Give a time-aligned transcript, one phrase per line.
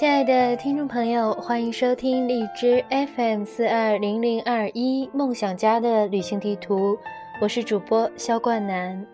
[0.00, 6.96] 亲爱的听众朋友，欢迎收听荔枝 FM 四二零零二一梦想家的旅行地图，
[7.38, 9.06] 我是主播肖冠南。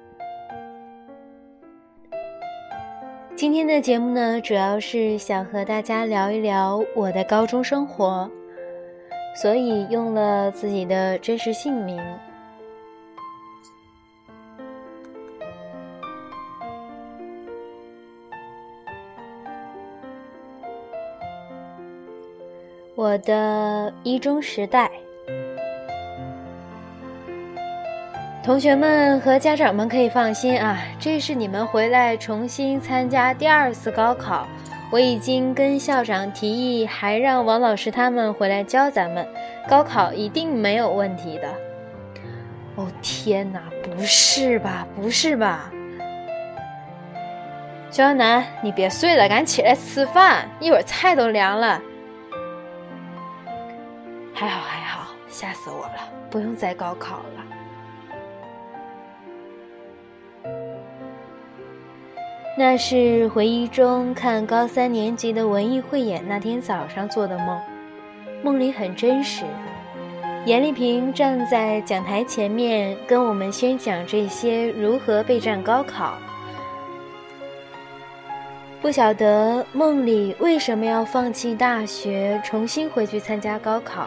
[3.35, 8.31] 今天的节目呢，主要是想和大家聊一聊我的高中生活，
[9.35, 12.01] 所以用了自己的真实姓名。
[22.97, 24.91] 我的一中时代，
[28.43, 34.49] 同学们和家长们可以放心啊，这是你们回来重新参加第二次高考。
[34.91, 39.29] 我已经跟校长提议，还让王老师他们回来教咱们，
[39.69, 41.49] 高考一定没有问题的。
[42.77, 44.87] 哦天哪，不是吧？
[44.97, 45.71] 不是吧？
[47.91, 51.79] 肖南，你别睡了，赶紧起来吃饭，一会儿菜都凉了。
[54.39, 56.13] 还好还好，吓死我了！
[56.29, 57.43] 不用再高考了。
[62.59, 67.59] 那是回忆中看高三年级的文艺汇演那天早上做的梦，
[68.43, 69.47] 梦里很真实。
[70.45, 76.13] 严丽萍站在讲台前面，跟我们宣讲这些如何备战高考。
[78.83, 84.07] 不晓得梦里为什么要放弃大学，重新回去参加高考。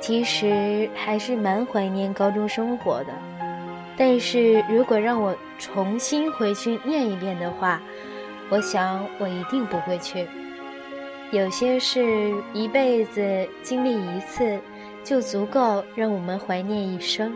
[0.00, 3.12] 其实还是蛮怀念高中生活的，
[3.96, 7.80] 但是如果让我重新回去念一遍的话，
[8.50, 10.26] 我想我一定不会去。
[11.32, 14.60] 有些事一辈子经历一次，
[15.02, 17.32] 就足够让我们怀念一生。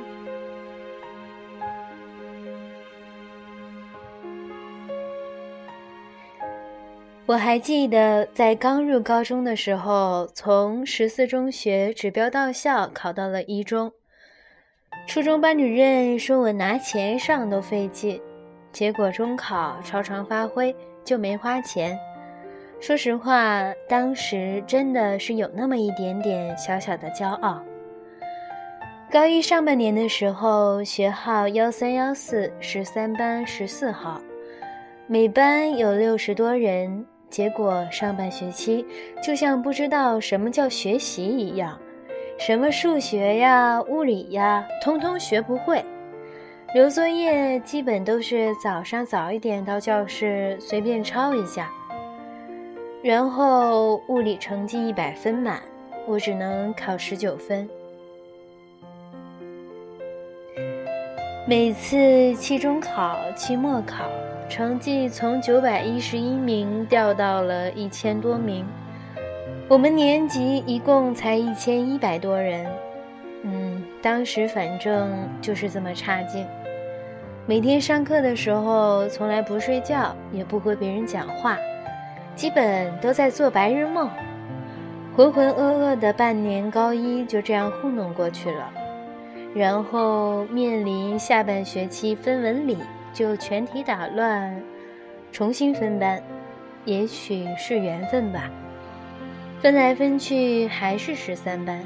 [7.31, 13.93] 我还记得在刚入高中的时候，从十四中学指标到校，考到了一中。
[15.07, 18.21] 初中班主任说我拿钱上都费劲，
[18.73, 20.75] 结果中考超常发挥，
[21.05, 21.97] 就没花钱。
[22.81, 27.63] 说实话，当时真的是有那么一点点小小的骄傲。
[29.09, 34.21] 高一上半年的时候，学号幺三幺四十三班十四号，
[35.07, 37.07] 每班有六十多人。
[37.31, 38.85] 结果上半学期
[39.23, 41.79] 就像不知道什么叫学习一样，
[42.39, 45.85] 什么数学呀、物理呀，通通学不会。
[46.75, 51.71] 留作业基本都是早上早一点到教室随便抄一下。
[53.03, 55.61] 然后物理成绩一百分满，
[56.07, 57.69] 我只能考十九分。
[61.49, 64.05] 每次期中考、期末考。
[64.51, 68.67] 成绩从九百一十一名掉到了一千多名，
[69.69, 72.67] 我们年级一共才一千一百多人，
[73.45, 75.09] 嗯，当时反正
[75.41, 76.45] 就是这么差劲。
[77.47, 81.57] 每天上课的时候，从来不睡觉，也不和别人讲话，
[82.35, 84.11] 基本都在做白日梦，
[85.17, 88.69] 浑浑噩噩的半年高一就这样糊弄过去了，
[89.55, 92.77] 然后面临下半学期分文理。
[93.13, 94.63] 就全体打乱，
[95.33, 96.23] 重新分班，
[96.85, 98.51] 也许是缘分吧。
[99.61, 101.83] 分来分去还是十三班，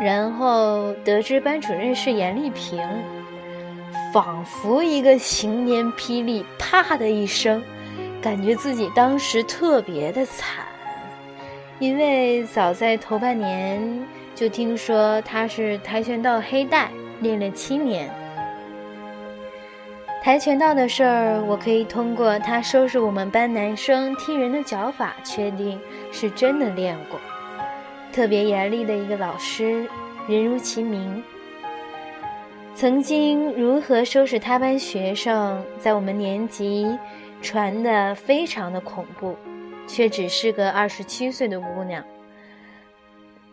[0.00, 2.80] 然后得知班主任是严丽萍，
[4.12, 7.62] 仿佛一个晴年霹雳，啪的一声，
[8.22, 10.64] 感觉自己当时特别的惨，
[11.80, 16.88] 因为早在头半年就听说他是跆拳道黑带，
[17.20, 18.08] 练了七年。
[20.26, 27.20] 跆拳道的事儿，我可以通过他收拾我们班男生踢人的脚法，确定是真的练过。
[28.12, 29.88] 特别严厉的一个老师，
[30.26, 31.22] 人如其名。
[32.74, 36.98] 曾经如何收拾他班学生，在我们年级
[37.40, 39.36] 传的非常的恐怖，
[39.86, 42.04] 却只是个二十七岁的姑娘。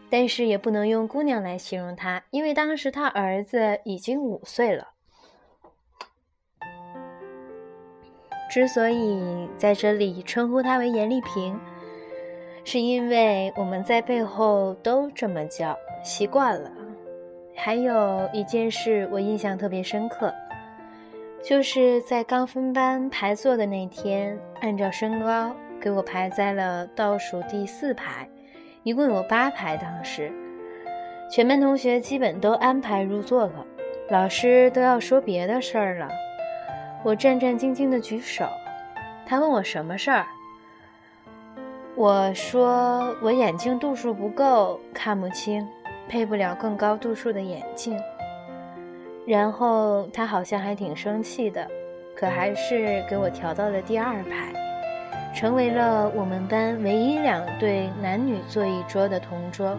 [0.10, 4.88] 但是也不能用姑娘来形容她，因为当时他儿子已经五岁了。
[8.54, 11.60] 之所以在这里称呼她为严丽萍，
[12.64, 16.72] 是因为我们在背后都这么叫，习惯了。
[17.56, 20.32] 还有一件事我印象特别深刻，
[21.44, 25.52] 就是在刚分班排座的那天，按照身高
[25.82, 28.30] 给我排在了倒数第四排，
[28.84, 29.76] 一共有八排。
[29.78, 30.32] 当时
[31.28, 33.66] 全班同学基本都安排入座了，
[34.12, 36.08] 老师都要说别的事儿了。
[37.04, 38.48] 我战战兢兢的举手，
[39.26, 40.26] 他问我什么事儿，
[41.96, 45.68] 我说我眼镜度数不够，看不清，
[46.08, 48.00] 配不了更高度数的眼镜。
[49.28, 51.70] 然后他好像还挺生气的，
[52.16, 54.54] 可还是给我调到了第二排，
[55.36, 59.78] 成为了我们班唯一两对男女坐一桌的同桌。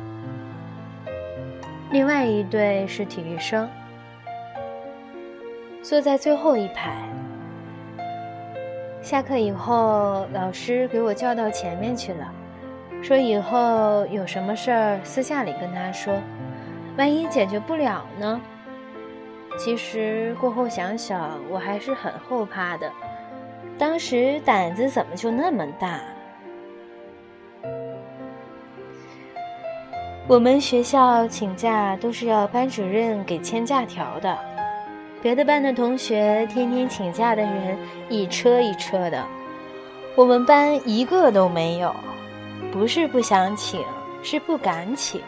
[1.91, 3.67] 另外一对是体育生，
[5.83, 6.95] 坐在最后一排。
[9.05, 12.33] 下课以后，老师给我叫到前面去了，
[13.03, 16.19] 说以后有什么事儿私下里跟他说，
[16.97, 18.41] 万一解决不了呢？
[19.59, 22.91] 其实过后想想，我还是很后怕的，
[23.77, 26.01] 当时胆子怎么就那么大？
[30.27, 34.54] 我们学校请假都是要班主任给签假条的。
[35.25, 37.79] 别的班的同学天天请假的人
[38.11, 39.25] 一车一车的，
[40.15, 41.97] 我们班一个都没有。
[42.71, 43.83] 不是不想请，
[44.23, 45.23] 是不敢请，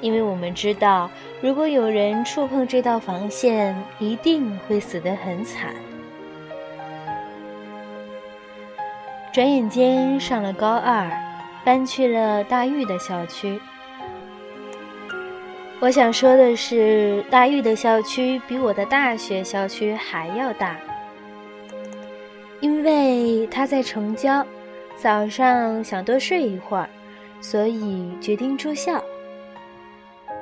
[0.00, 1.08] 因为我们知道，
[1.40, 5.76] 如果有人触碰这道防线，一定会死得很惨。
[9.32, 11.08] 转眼间上了高二，
[11.64, 13.60] 搬去了大玉的校区。
[15.80, 20.78] 我想说的是，大玉的校区比我的大学校区还要大，
[22.60, 24.46] 因为他在城郊，
[24.94, 26.86] 早上想多睡一会儿，
[27.40, 29.02] 所以决定住校。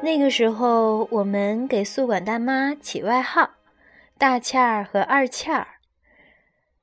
[0.03, 3.49] 那个时候，我们给宿管大妈起外号
[4.19, 5.69] “大倩儿”和“二倩儿”。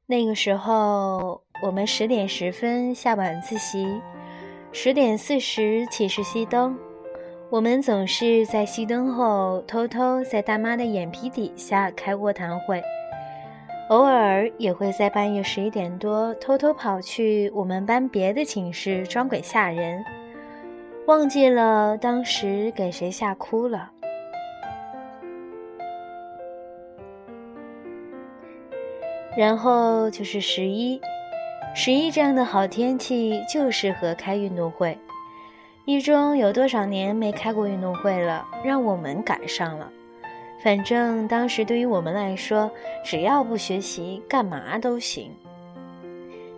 [0.07, 3.85] 那个时候，我们十点十分下晚自习，
[4.71, 6.77] 十点四十起势熄灯。
[7.51, 12.83] 我们总是在熄灯后偷偷在大妈的眼皮底下开卧谈会，
[13.89, 20.03] 偶尔也会在半夜十一点多偷偷跑去我们班别的寝室装鬼吓人，
[21.05, 23.91] 忘记了当时给谁吓哭了。
[29.37, 30.99] 然后就是十一，
[31.75, 34.97] 十一这样的好天气就适合开运动会。
[35.85, 38.43] 一中有多少年没开过运动会了？
[38.63, 39.87] 让我们赶上了。
[40.63, 42.71] 反正当时对于我们来说，
[43.03, 45.31] 只要不学习，干嘛都行。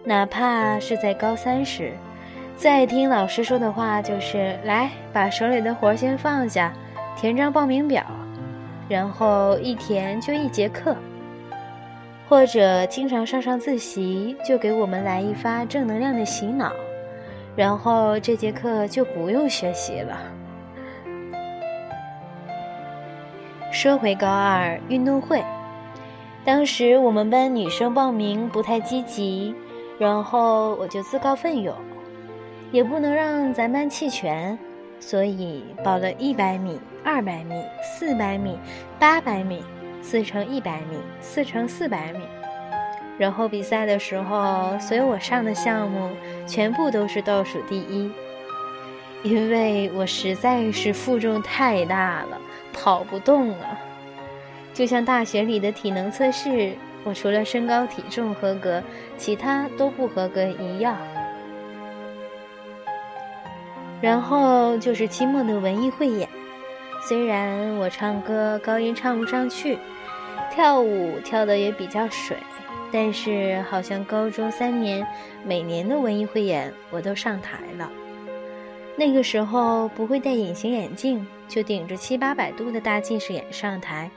[0.05, 1.91] 哪怕是在高三时，
[2.55, 6.71] 再听老师说的话就是：“来，把手里的活先放下，
[7.17, 8.05] 填张报名表。”
[8.87, 10.95] 然后一填就一节课。
[12.29, 16.71] 或者经常上上自习，就给我们来一发正能量的洗脑。
[17.57, 20.15] 然后这节课就不用学习了。
[23.71, 25.43] 说回高二运动会，
[26.45, 29.55] 当时我们班女生报名不太积极，
[29.97, 31.75] 然后我就自告奋勇，
[32.71, 34.57] 也不能让咱班弃权，
[34.99, 38.57] 所以报了一百米、二百米、四百米、
[38.99, 39.63] 八百米、
[40.01, 42.19] 四乘一百米、四乘四百米。
[43.17, 46.11] 然后比赛的时候，所有我上的项目
[46.45, 48.11] 全部都是倒数第一，
[49.23, 52.39] 因为我实在是负重太大了，
[52.71, 53.77] 跑不动了。
[54.73, 58.83] 就像大学里的体能测试，我除了身高体重合格，
[59.17, 60.95] 其他都不合格一样。
[63.99, 66.29] 然后就是期末的文艺汇演，
[67.07, 69.79] 虽然我唱歌高音唱不上去，
[70.53, 72.37] 跳舞跳的也比较水。
[72.91, 75.05] 但是好像高中三年，
[75.45, 77.91] 每年的文艺汇演我都上台了。
[78.95, 84.09] 那个时候不会戴隐形眼镜，就顶着七八百度的大近视眼上台，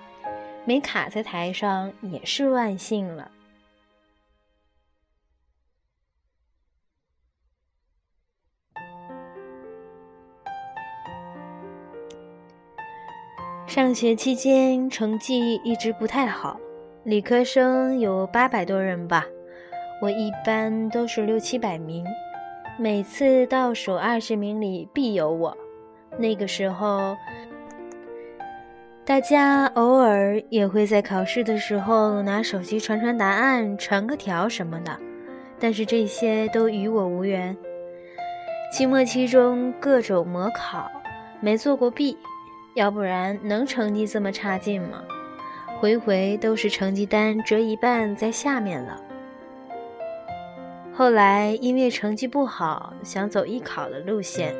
[0.64, 3.30] 没卡在台上也是万幸了。
[13.66, 16.58] 上学期间成绩一直不太好。
[17.10, 19.26] 理科生有八百多人吧，
[20.00, 22.06] 我一般都是六七百名，
[22.78, 25.56] 每次倒数二十名里必有我。
[26.16, 27.16] 那个时候，
[29.04, 34.96] 大家偶尔也会在考试的时候拿手机传传答案、传个条什么的，
[35.58, 37.56] 但是这些都与我无缘。
[38.72, 40.88] 期末期中各种模考，
[41.40, 42.16] 没做过弊，
[42.76, 45.02] 要不然能成绩这么差劲吗？
[45.80, 49.00] 回回都是成绩单折一半在下面了。
[50.92, 54.54] 后来因为成绩不好，想走艺考的路线，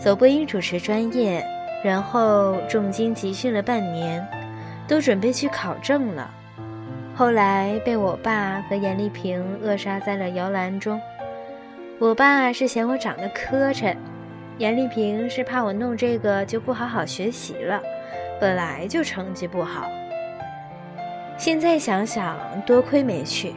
[0.00, 1.44] 走播音主持专业，
[1.84, 4.26] 然后重金集训了半年，
[4.88, 6.30] 都准备去考证了。
[7.14, 10.98] 后来被我爸和严丽萍扼杀在了摇篮中。
[11.98, 13.94] 我爸是嫌我长得磕碜，
[14.56, 17.78] 严丽萍是怕我弄这个就不好好学习了，
[18.40, 19.86] 本来就成绩不好。
[21.38, 23.52] 现在想想，多亏没去，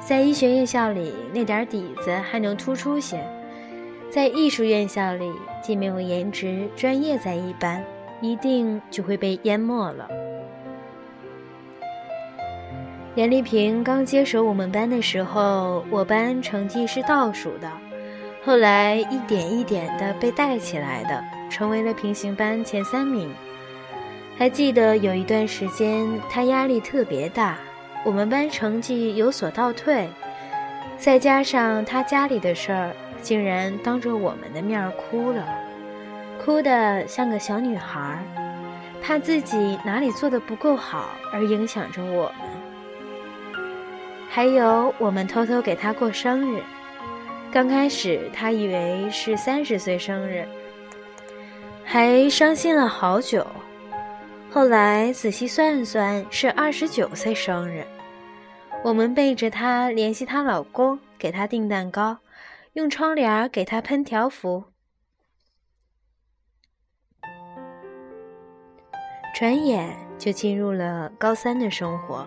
[0.00, 3.20] 在医学院校里那点底子还能突出些，
[4.08, 7.84] 在艺术院校里既没有颜值，专业在一般，
[8.20, 10.08] 一定就会被淹没了。
[13.16, 17.68] 严丽萍刚接手我们班的时候，我班成绩是倒数的，
[18.44, 23.28] 后来一点一点的被带起来的，成为了平行班前三名。
[24.38, 27.58] 还记得有一段时间，他压力特别大，
[28.04, 30.08] 我们班成绩有所倒退，
[30.96, 35.44] 再加上他家里的事儿，竟然当着我们的面哭了，
[36.44, 38.22] 哭得像个小女孩，
[39.02, 43.58] 怕自己哪里做的不够好而影响着我们。
[44.30, 46.62] 还有，我们偷偷给他过生日。
[47.50, 50.46] 刚开始，他以为是三十岁生日，
[51.82, 53.44] 还伤心了好久。
[54.50, 57.86] 后来仔细算算，是二十九岁生日。
[58.82, 62.16] 我们背着她联系她老公，给她订蛋糕，
[62.72, 64.64] 用窗帘给她喷条幅。
[69.34, 72.26] 转眼就进入了高三的生活。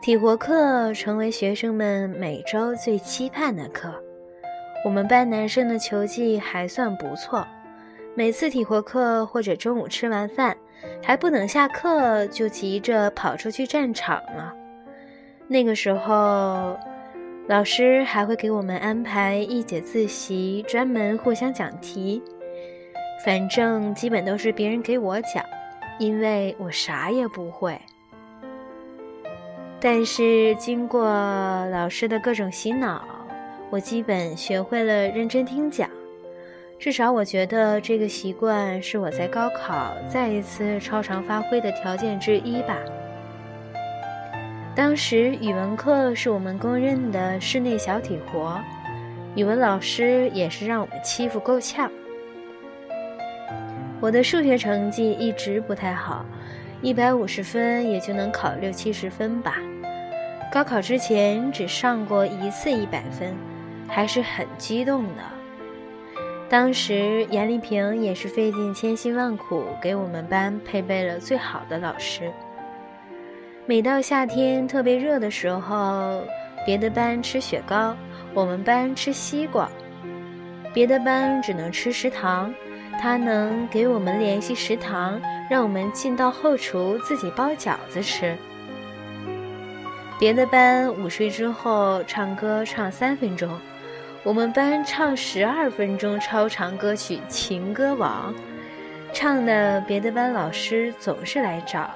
[0.00, 4.02] 体活课成为学生们每周最期盼的课。
[4.84, 7.46] 我们班男生的球技还算不错，
[8.16, 10.56] 每次体活课或者中午吃完饭，
[11.02, 14.54] 还不等下课就急着跑出去战场了。
[15.48, 16.78] 那个时候，
[17.46, 22.22] 老师还会给我们安排一节自习，专门互相讲题。
[23.24, 25.44] 反正基本都是别人给我讲，
[25.98, 27.80] 因为我啥也不会。
[29.80, 31.04] 但是经过
[31.70, 33.04] 老师的各种洗脑，
[33.70, 35.88] 我基本学会了认真听讲。
[36.82, 42.76] 至少我觉得这个习惯是我在高考再一次超常发挥的条件之一吧。
[44.74, 48.60] 当时语文课是我们公认的室内小体活，
[49.36, 51.88] 语文老师也是让我们欺负够呛。
[54.00, 56.26] 我的数学成绩一直不太好。
[56.80, 59.54] 一百五十分也就能考六七十分吧。
[60.50, 63.32] 高考之前只上过一次一百分，
[63.86, 65.41] 还是很激动的。
[66.52, 72.30] 当时严丽萍也是费尽千辛万苦给我们班配备了最好的老师。
[73.64, 76.22] 每到夏天特别热的时候，
[76.66, 77.96] 别的班吃雪糕，
[78.34, 79.66] 我们班吃西瓜；
[80.74, 82.52] 别的班只能吃食堂。
[83.00, 85.18] 他能给我们联系食堂，
[85.48, 88.36] 让我们进到后厨自己包饺子吃。
[90.18, 93.58] 别的班午睡之后唱歌唱三分钟，
[94.24, 98.32] 我们班唱十二分钟超长歌曲《情歌王》，
[99.12, 101.90] 唱的别的班老师总是来找，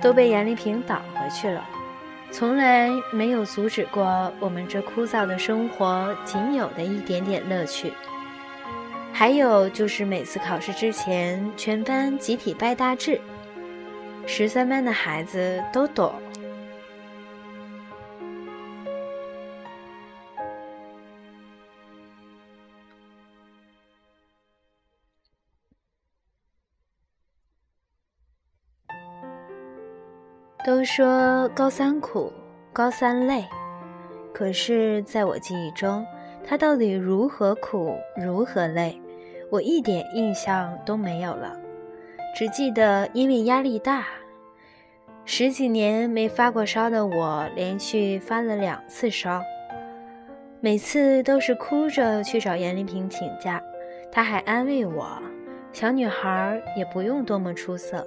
[0.00, 1.62] 都被严丽萍挡回去了，
[2.30, 7.92] 从来没有阻止过我们这枯燥的生活仅有的一点点乐趣。
[9.12, 13.20] 还有就是每次考试之前，全班集体拜大志。
[14.26, 16.14] 十三班的孩子都懂。
[30.78, 32.32] 都说高三苦，
[32.72, 33.44] 高三累，
[34.32, 36.06] 可是在我记忆中，
[36.46, 38.96] 它到底如何苦，如何累？
[39.50, 41.58] 我一点印象都没有了，
[42.32, 44.06] 只记得因为压力大，
[45.24, 49.42] 十几年没发过烧的我，连续发了两次烧，
[50.60, 53.60] 每次都是哭着去找严丽萍请假，
[54.12, 55.20] 她还安慰我
[55.74, 58.06] ：“小女孩也不用多么出色，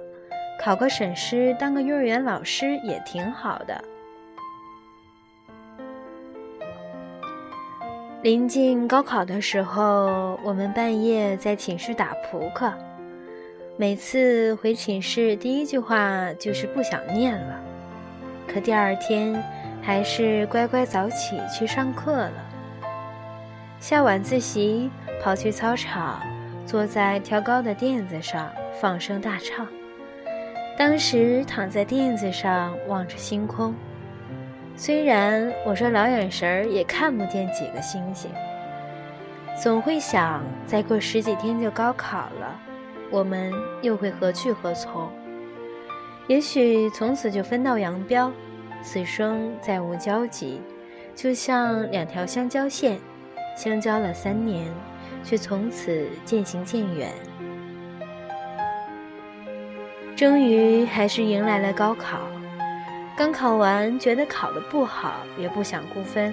[0.64, 3.82] 考个省师当个幼儿园老师也挺好的。”
[8.22, 12.72] 临近高考的时候，我们半夜在寝室打扑克。
[13.76, 17.60] 每次回寝室，第一句话就是不想念了。
[18.46, 19.42] 可第二天，
[19.82, 22.32] 还是乖乖早起去上课了。
[23.80, 24.88] 下晚自习，
[25.20, 26.22] 跑去操场，
[26.64, 28.48] 坐在挑高的垫子上
[28.80, 29.66] 放声大唱。
[30.76, 33.74] 当时躺在垫子上，望着星空。
[34.74, 38.30] 虽然我说老眼神儿也看不见几个星星，
[39.62, 42.58] 总会想再过十几天就高考了，
[43.10, 43.52] 我们
[43.82, 45.08] 又会何去何从？
[46.26, 48.32] 也许从此就分道扬镳，
[48.82, 50.60] 此生再无交集，
[51.14, 52.98] 就像两条相交线，
[53.56, 54.66] 相交了三年，
[55.22, 57.10] 却从此渐行渐远。
[60.16, 62.20] 终于还是迎来了高考，
[63.16, 66.32] 刚考完，觉得考得不好，也不想估分。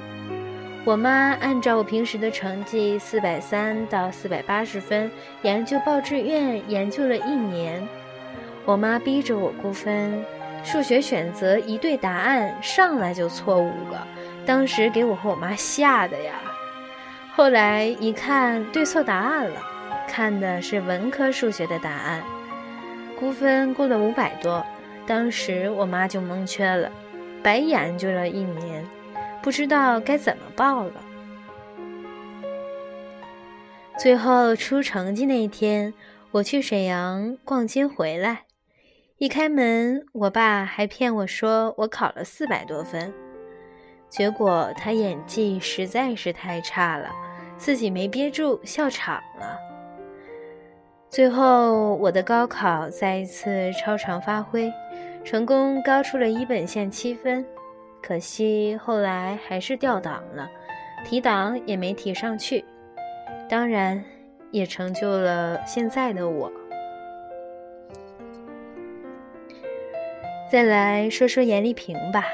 [0.85, 5.09] 我妈按照我平时的成绩四百三到四百八十分，
[5.41, 7.85] 研究报志愿研究了一年。
[8.65, 10.23] 我妈逼着我估分，
[10.63, 13.97] 数学选择一对答案上来就错五个，
[14.45, 16.33] 当时给我和我妈吓的呀。
[17.35, 19.61] 后来一看对错答案了，
[20.07, 22.21] 看的是文科数学的答案，
[23.19, 24.65] 估分估了五百多，
[25.05, 26.89] 当时我妈就蒙圈了，
[27.43, 28.87] 白研究了一年。
[29.41, 30.93] 不知道该怎么报了。
[33.97, 35.93] 最后出成绩那天，
[36.31, 38.43] 我去沈阳逛街回来，
[39.17, 43.13] 一开门，我爸还骗我说我考了四百多分，
[44.09, 47.09] 结果他演技实在是太差了，
[47.57, 49.68] 自己没憋住笑场了。
[51.09, 54.71] 最后我的高考再一次超常发挥，
[55.23, 57.43] 成功高出了一本线七分。
[57.99, 60.47] 可惜后来还是掉档了，
[61.03, 62.63] 提档也没提上去，
[63.49, 64.01] 当然
[64.51, 66.51] 也成就了现在的我。
[70.49, 72.25] 再来说说严丽萍吧，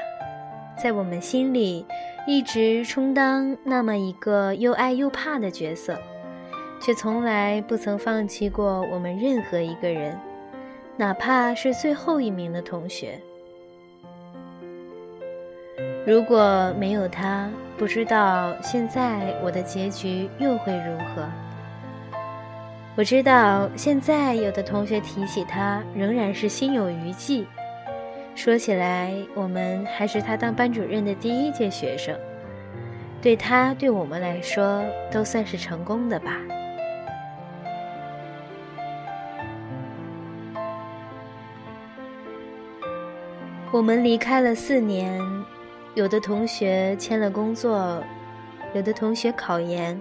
[0.76, 1.84] 在我们心里
[2.26, 5.98] 一直充当那么一个又爱又怕的角色，
[6.86, 10.16] 却从来不曾放弃过我们任何一个人，
[10.96, 13.18] 哪怕是最后一名的同学。
[16.06, 21.28] 如果没有他，不知道现在我的结局又会如何。
[22.94, 27.44] 我知道现在有的同学提起他，仍然是心有余悸。
[28.36, 32.16] 说起来，我们还是他当班主任的第一届学生，
[33.20, 36.40] 对他，对我们来说，都算是成功的吧。
[43.76, 45.22] 我们离开了四年。
[45.92, 48.02] 有的同学签了工作，
[48.72, 50.00] 有的同学考研，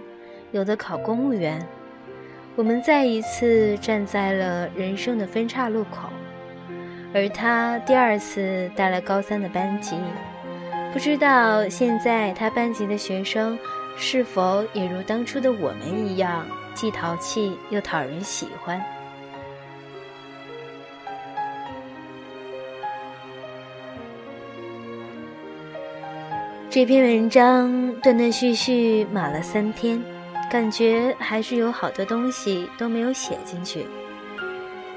[0.54, 1.62] 有的考公务员。
[2.56, 6.08] 我们再一次站在了人生的分岔路口，
[7.14, 9.98] 而他第二次带了高三的班级，
[10.94, 13.60] 不知道现在他班级的学生
[13.98, 18.82] 是否也如当初的我们一样，既淘气又讨人喜欢。
[26.76, 29.98] 这篇文章断断续续码了三天，
[30.52, 33.86] 感觉还是有好多东西都没有写进去。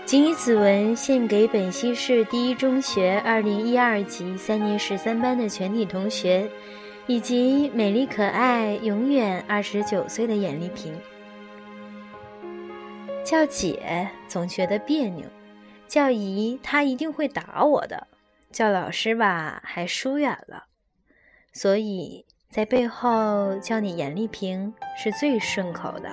[0.05, 6.51] 谨以此文献给本溪市第一中学二零一二级三年十三班的全体同学，
[7.07, 10.93] 以及美丽可爱、永远二十九岁的严丽萍。
[13.25, 15.25] 叫姐总觉得别扭，
[15.87, 18.09] 叫姨她一定会打我的，
[18.51, 20.65] 叫老师吧还疏远了。
[21.53, 26.09] 所以在背后叫你严丽萍是最顺口的。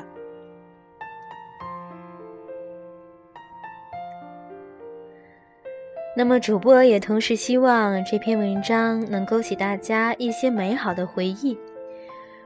[6.18, 11.58] 那么，主播也同时希望这篇文章能勾起大家一些美好的回忆。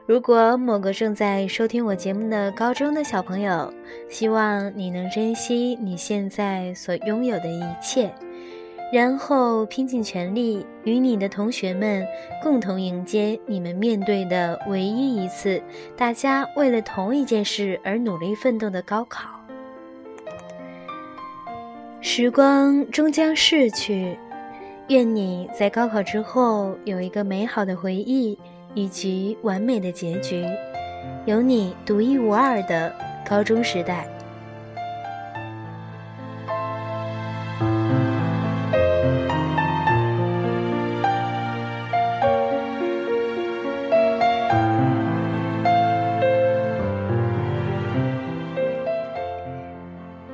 [0.06, 3.72] 如果某个正在收听我节目的高中的小朋友，
[4.08, 8.12] 希望你能珍惜你现在所拥有的一切。
[8.92, 12.04] 然后拼尽全力与你的同学们
[12.42, 15.62] 共同迎接你们面对的唯一一次，
[15.96, 19.28] 大家为了同一件事而努力奋斗的高考。
[22.00, 24.18] 时光终将逝去，
[24.88, 28.36] 愿你在高考之后有一个美好的回忆
[28.74, 30.44] 以及完美的结局，
[31.26, 32.92] 有你独一无二的
[33.24, 34.08] 高中时代。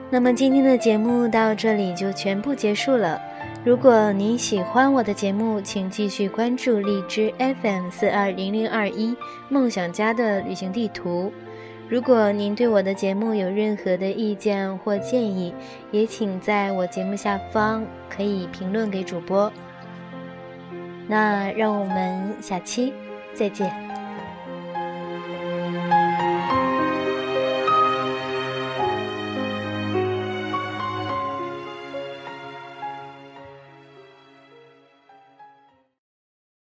[0.08, 3.20] 那么今天的节目到这里就全部结束了。
[3.64, 9.16] 如果您喜欢我的节目，请继续关注荔枝 FM 四二零零二一
[9.48, 11.32] 梦想家的旅行地图。
[11.88, 15.52] 如果您对我的节目有任何的意见或建议，
[15.90, 19.52] 也请在我节目下方可以评论给主播。
[21.08, 22.92] 那让我们下期
[23.34, 23.85] 再见。